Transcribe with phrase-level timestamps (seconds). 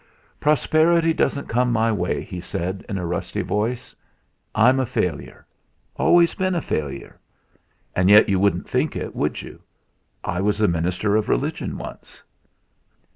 [0.39, 3.95] "Prosperity doesn't come my way," he said in a rusty voice.
[4.55, 5.45] "I'm a failure
[5.95, 7.19] always been a failure.
[7.95, 9.61] And yet you wouldn't think it, would you?
[10.23, 12.23] I was a minister of religion once."